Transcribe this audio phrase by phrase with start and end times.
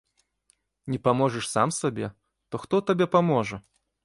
[0.93, 2.09] Не паможаш сам сабе,
[2.49, 3.63] то хто табе паможа!